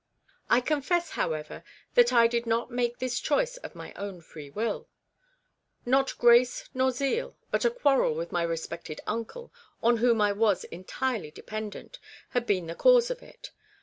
[0.49, 1.63] I confess, however,
[1.93, 4.89] that I did not make this choice of my own free will."
[5.95, 9.53] Not grace, nor zeal," but a quarrel with my respected uncle,
[9.83, 10.01] on REBECCA'S REMORSE.
[10.01, 10.63] 195 whom I was
[11.19, 13.51] entirely dependent, had been the cause of it.